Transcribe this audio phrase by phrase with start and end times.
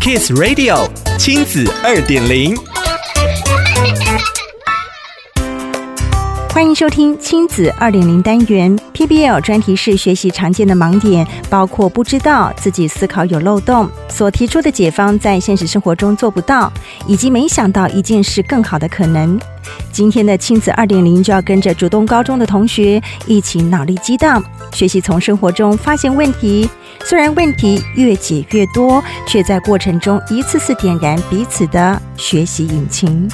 [0.00, 2.56] Kiss Radio 亲子二点零，
[6.52, 8.76] 欢迎收听亲子二点零单元。
[8.92, 16.70] PBL 专题式学习常见的盲点，包括不知道自己思考有漏洞，所提出的解方在现实生活中做不到，
[17.06, 19.38] 以及没想到一件事更好的可能。
[19.92, 26.68] 今天的亲子二点零就要跟着主动高中的同学一起脑力激荡，学习从生活中发现问题。
[27.04, 33.30] 虽然问题越解越多，却在过程中一次次点燃彼此的学习引擎。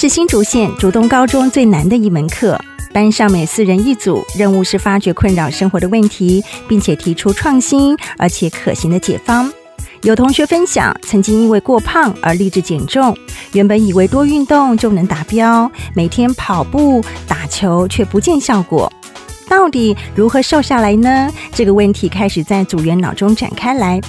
[0.00, 2.56] 是新竹县竹东高中最难的一门课。
[2.92, 9.52] 班上每四人一组，任务是发掘困扰生活的问题，并且提出创新而且可行的解方。
[10.02, 13.12] 有同学分享，曾经因为过胖而立志减重，
[13.54, 18.92] 原本以为多运动就能达标，每天跑步、打球却不见效果。
[19.48, 21.28] 到底如何瘦下来呢？
[21.52, 24.00] 这个问题开始在组员脑中展开来。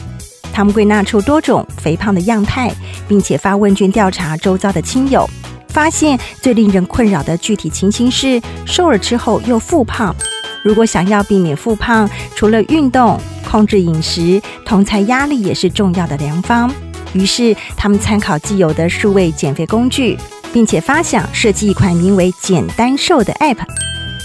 [0.53, 2.71] 他们归纳出多种肥胖的样态，
[3.07, 5.27] 并且发问卷调查周遭的亲友，
[5.69, 10.15] 发现最令人困扰的具体情形是瘦了之后又复胖。
[10.63, 13.17] 如果想要避免复胖，除了运动，
[13.49, 16.69] 控制饮食，同侪压力也是重要的良方。
[17.13, 20.17] 于是，他们参考既有的数位减肥工具，
[20.51, 23.57] 并且发想设计一款名为“简单瘦”的 App，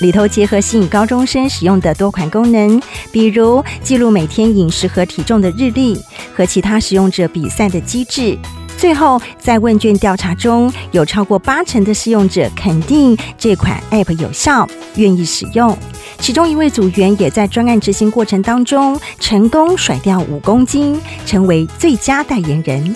[0.01, 5.99] 里头结合吸引高中生使用的多款功能，比如记录每天饮食和体重的日历，
[6.37, 8.37] 和其他使用者比赛的机制。
[8.85, 15.75] 最后，在问卷调查中，有超过八成的试用者肯定这款 App 有效，愿意使用。
[16.19, 22.95] 其中一位组员也在专案执行过程当中成功甩掉五公斤，成为最佳代言人。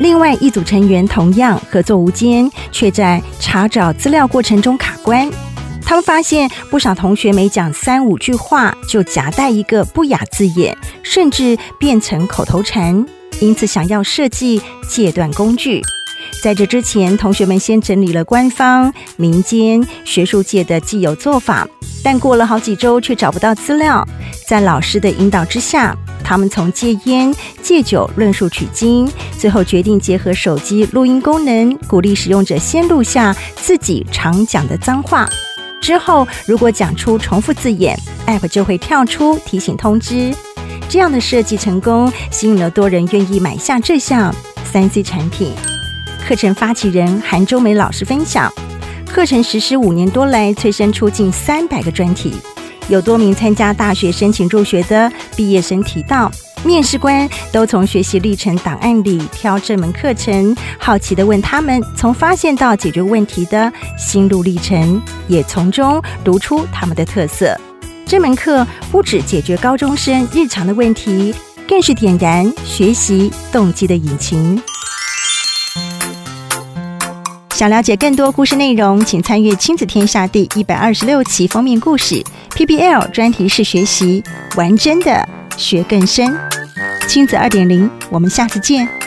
[0.00, 5.30] 另外一组成员同样合作无间，却在查找资料过程中卡关。
[5.84, 13.06] 他们发现不少同学每讲三五句话就夹带一个不雅字眼，甚至变成口头禅，
[13.40, 15.82] 因此想要设计戒断工具。
[16.42, 21.66] 在这之前，同学们先整理了官方、民间、学术界的既有做法。
[22.04, 24.06] 但过了好几周，却找不到资料。
[24.48, 27.32] 在老师的引导之下，他们从戒烟、
[27.62, 35.28] 戒酒论述取经，最后决定结合手机录音功能，鼓励使用者先录下自己常讲的脏话。
[35.80, 40.34] 之后，如果讲出重复字眼，App 就会跳出提醒通知。
[40.92, 44.30] 这样的设计成功，吸引了多人愿意买下这项
[44.74, 45.54] 3C 产品。
[46.28, 48.52] 课程发起人韩周梅老师分享。
[49.06, 52.34] 课程实施五年多来，催生出近三百个专题。
[52.88, 56.30] 有多名参加大学申请入学的毕业生提到，
[56.62, 67.58] 面试官都从学习历程档案里挑这门课程，好奇地问他们从发现到解决问题的心路历程，也从中读出他们的特色。
[68.12, 71.34] 这门课不只解决高中生日常的问题，
[71.66, 74.62] 更是点燃学习动机的引擎。
[77.54, 84.22] 想了解更多故事内容，请参阅《亲子天下》第一百二十六期封面故事 PBL 专题式学习，
[84.56, 86.38] 玩真的学更深。
[87.08, 89.01] 亲子二点零，我们下次见。